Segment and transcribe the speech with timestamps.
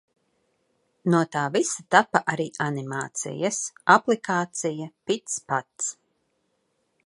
[1.13, 3.61] No tā visa tapa arī animācijas!
[3.97, 5.91] Aplikācija Pic Pac.